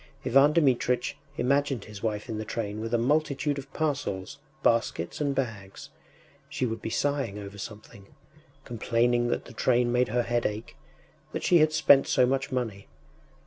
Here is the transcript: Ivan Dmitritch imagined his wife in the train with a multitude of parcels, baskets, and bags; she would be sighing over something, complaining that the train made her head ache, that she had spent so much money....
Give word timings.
Ivan 0.25 0.51
Dmitritch 0.51 1.13
imagined 1.37 1.85
his 1.85 2.01
wife 2.01 2.27
in 2.27 2.39
the 2.39 2.43
train 2.43 2.81
with 2.81 2.91
a 2.91 2.97
multitude 2.97 3.59
of 3.59 3.71
parcels, 3.71 4.39
baskets, 4.63 5.21
and 5.21 5.35
bags; 5.35 5.91
she 6.49 6.65
would 6.65 6.81
be 6.81 6.89
sighing 6.89 7.37
over 7.37 7.59
something, 7.59 8.07
complaining 8.65 9.27
that 9.27 9.45
the 9.45 9.53
train 9.53 9.91
made 9.91 10.07
her 10.07 10.23
head 10.23 10.47
ache, 10.47 10.75
that 11.33 11.43
she 11.43 11.59
had 11.59 11.71
spent 11.71 12.07
so 12.07 12.25
much 12.25 12.51
money.... 12.51 12.87